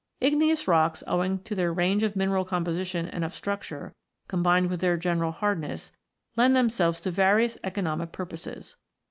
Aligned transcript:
Igneous 0.19 0.67
rocks, 0.67 1.03
owing 1.05 1.43
to 1.43 1.53
their 1.53 1.71
range 1.71 2.01
of 2.01 2.15
mineral 2.15 2.43
composition 2.43 3.07
and 3.07 3.23
of 3.23 3.35
structure, 3.35 3.93
combined 4.27 4.71
with 4.71 4.79
their 4.81 4.97
general 4.97 5.31
hardness, 5.31 5.91
lend 6.35 6.55
themselves 6.55 7.01
to 7.01 7.11
various 7.11 7.59
economic 7.63 8.11
purposes. 8.11 8.77